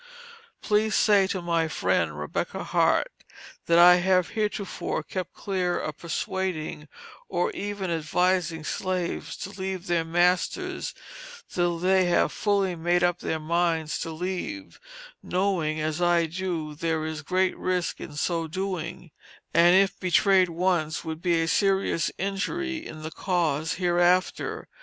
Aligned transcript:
Please 0.63 0.95
say 0.95 1.27
to 1.27 1.43
my 1.43 1.67
friend, 1.67 2.17
Rebecca 2.19 2.63
Hart, 2.63 3.11
that 3.67 3.77
I 3.77 3.97
have 3.97 4.29
heretofore 4.29 5.03
kept 5.03 5.33
clear 5.35 5.77
of 5.77 5.99
persuading, 5.99 6.87
or 7.29 7.51
even 7.51 7.91
advising 7.91 8.63
slaves 8.63 9.37
to 9.37 9.51
leave 9.51 9.85
their 9.85 10.03
masters 10.03 10.95
till 11.47 11.77
they 11.77 12.05
had 12.05 12.31
fully 12.31 12.75
made 12.75 13.03
up 13.03 13.19
their 13.19 13.39
minds 13.39 13.99
to 13.99 14.09
leave, 14.09 14.79
knowing 15.21 15.79
as 15.79 16.01
I 16.01 16.25
do 16.25 16.73
there 16.73 17.05
is 17.05 17.21
great 17.21 17.55
risk 17.55 17.99
in 18.01 18.15
so 18.15 18.47
doing, 18.47 19.11
and 19.53 19.75
if 19.75 19.99
betrayed 19.99 20.49
once 20.49 21.05
would 21.05 21.21
be 21.21 21.43
a 21.43 21.47
serious 21.47 22.09
injury 22.17 22.81
to 22.85 22.95
the 22.95 23.11
cause 23.11 23.73
hereafter. 23.75 24.67